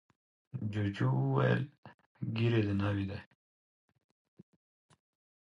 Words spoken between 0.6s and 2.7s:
جوجو وویل ږیره